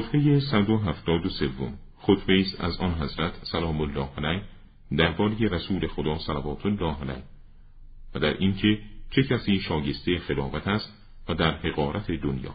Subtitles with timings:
[0.00, 1.50] خطبه 173
[1.98, 4.42] خطبه است از آن حضرت سلام الله علیه
[4.96, 7.22] درباره رسول خدا صلوات الله علیه
[8.14, 8.78] و در اینکه
[9.10, 10.92] چه کسی شاگسته خلافت است
[11.28, 12.54] و در حقارت دنیا.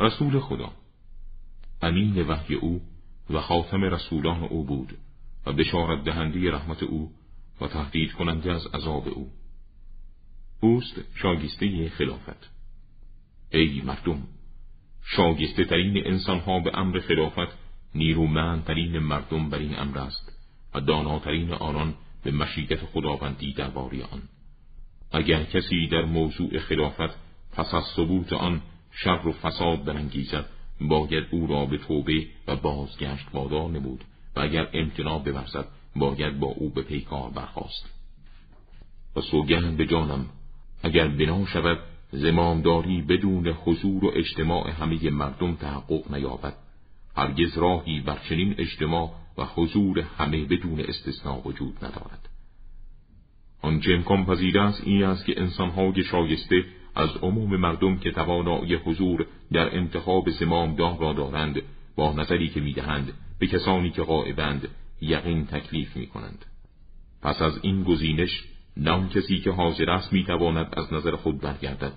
[0.00, 0.72] رسول خدا
[1.82, 2.80] امین وحی او
[3.30, 4.98] و خاتم رسولان او بود
[5.46, 7.12] و بشارت دهنده رحمت او
[7.60, 9.30] و تهدید کننده از عذاب او.
[10.60, 12.50] اوست شاگسته خلافت.
[13.50, 14.22] ای مردم
[15.16, 17.58] شاگسته ترین انسان ها به امر خلافت
[17.94, 20.32] نیرومندترین مردم بر این امر است
[20.74, 24.22] و داناترین آنان به مشیت خداوندی درباره آن.
[25.12, 27.16] اگر کسی در موضوع خلافت
[27.52, 28.60] پس از ثبوت آن
[28.90, 30.46] شر و فساد برانگیزد
[30.80, 34.04] باید او را به توبه و بازگشت وادار نمود
[34.36, 37.90] و اگر امتناع بورزد باید با او به پیکار برخاست.
[39.16, 40.26] و سوگند به جانم
[40.82, 41.78] اگر بنا شود
[42.10, 46.54] زمامداری بدون حضور و اجتماع همه مردم تحقق نیابد
[47.16, 52.28] هرگز راهی بر چنین اجتماع و حضور همه بدون استثناء وجود ندارد
[53.62, 59.26] آنچه امکان پذیر است این است که انسانهای شایسته از عموم مردم که توانایی حضور
[59.52, 61.62] در انتخاب زمامدار را دارند
[61.96, 64.68] با نظری که می‌دهند به کسانی که غائبند
[65.00, 66.44] یقین تکلیف می کنند.
[67.22, 68.44] پس از این گزینش
[68.78, 71.92] نام کسی که حاضر است می‌تواند از نظر خود برگردد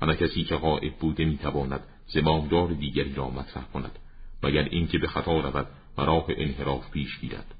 [0.00, 3.98] و نه کسی که غائب بوده می‌تواند زمامدار دیگری را مطرح کند
[4.42, 5.66] مگر اینکه به خطا رود
[5.98, 7.54] و راه انحراف پیش گیرد.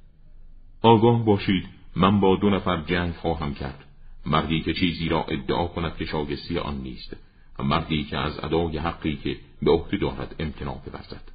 [0.82, 1.64] آگاه باشید
[1.96, 3.84] من با دو نفر جنگ خواهم کرد.
[4.26, 7.16] مردی که چیزی را ادعا کند که شاگستی آن نیست
[7.58, 11.32] و مردی که از ادای حقی که به عهده دارد امتناع بورزد.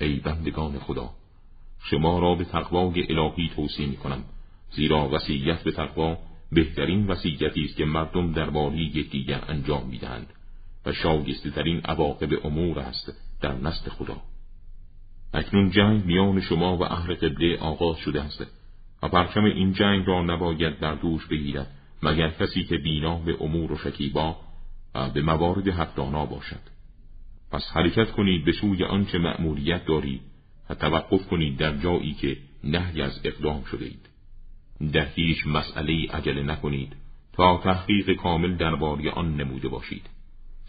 [0.00, 1.10] ای بندگان خدا
[1.82, 4.24] شما را به تقوای الهی توصیه می کنم
[4.70, 6.18] زیرا وصیت به تقوا
[6.52, 10.26] بهترین وصیتی است که مردم درباره یکدیگر انجام می‌دهند
[10.86, 14.16] و شایسته ترین عواقب امور است در نزد خدا.
[15.34, 18.46] اکنون جنگ میان شما و اهل قبله آغاز شده است
[19.02, 21.70] و پرچم این جنگ را نباید در دوش بگیرد
[22.02, 24.36] مگر کسی که بینا به امور و شکیبا
[24.94, 26.60] و به موارد حقدانا باشد.
[27.52, 30.20] پس حرکت کنید به سوی آنچه مأموریت دارید
[30.70, 34.08] و توقف کنید در جایی که نهی از اقدام شده اید
[34.92, 36.96] در هیچ مسئله عجله نکنید.
[37.32, 40.10] تا تحقیق کامل درباره آن نموده باشید.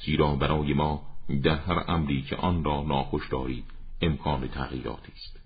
[0.06, 1.02] زیرا برای ما
[1.44, 3.64] در هر امری که آن را ناخوش دارید
[4.02, 5.40] امکان تغییراتی است.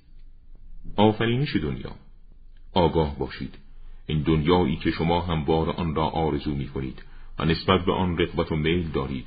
[0.96, 1.92] آفرینش دنیا.
[2.74, 3.58] آگاه باشید.
[4.08, 7.04] این دنیایی که شما هموار آن را آرزو می کنید
[7.40, 9.25] و نسبت به آن رقبت و میل دارید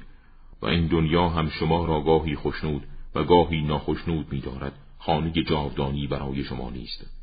[0.63, 2.83] و این دنیا هم شما را گاهی خوشنود
[3.15, 7.18] و گاهی ناخشنود می دارد خانه جاودانی برای شما نیست.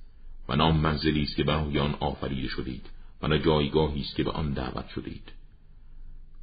[0.49, 2.89] و نام منزلی است که برای آن آفریده شدید
[3.21, 5.31] و نه جایگاهی است که به آن دعوت شدید.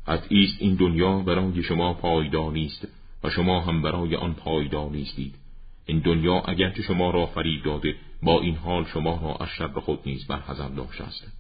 [0.07, 2.89] قطعی است این دنیا برای شما پایدار نیست
[3.25, 5.35] و شما هم برای آن پایدار نیستید.
[5.87, 9.99] این دنیا اگرچه شما را فریب داده با این حال شما را از شر خود
[10.07, 11.33] نیز حضر داشته است.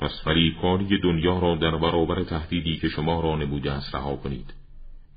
[0.00, 4.54] پس فریبکاری دنیا را در برابر تهدیدی که شما را نموده است رها کنید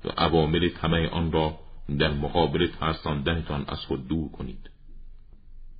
[0.04, 1.58] و عوامل طمع آن را
[1.98, 4.71] در مقابل ترساندنتان از خود دور کنید.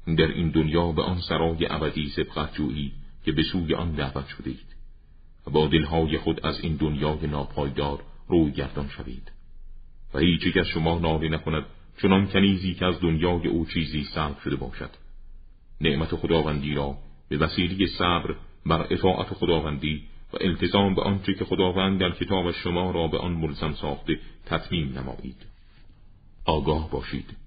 [0.06, 2.92] در این دنیا به آن سرای ابدی سبقت جویی
[3.24, 4.66] که به سوی آن دعوت شدید.
[5.46, 9.32] و با دلهای خود از این دنیای ناپایدار روی گردان شوید.
[10.14, 11.64] و هیچ از شما نالی نکند
[12.02, 14.90] چنان کنیزی که از دنیای او چیزی سلب شده باشد.
[15.80, 16.96] نعمت خداوندی را
[17.28, 18.34] به وسیله صبر
[18.66, 20.02] بر اطاعت خداوندی
[20.32, 24.98] و التزام به آنچه که خداوند در کتاب شما را به آن ملزم ساخته تطمیم
[24.98, 25.46] نمایید.
[26.44, 27.41] آگاه باشید.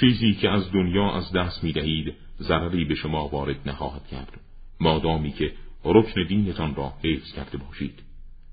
[0.00, 4.40] چیزی که از دنیا از دست می دهید ضرری به شما وارد نخواهد کرد.
[4.80, 5.52] مادامی که
[5.84, 8.02] رکن دینتان را حفظ کرده باشید.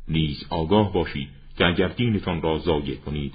[0.07, 3.33] نیز آگاه باشید که اگر دینتان را ضایع کنید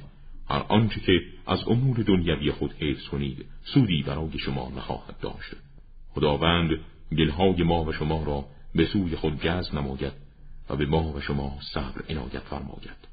[0.48, 5.54] هر آنچه که از امور دنیوی خود حفظ کنید سودی برای شما نخواهد داشت.
[6.14, 6.70] خداوند
[7.18, 8.44] دلهای ما و شما را
[8.74, 10.12] به سوی خود جذب نماید
[10.70, 13.09] و به ما و شما صبر عنایت فرماید.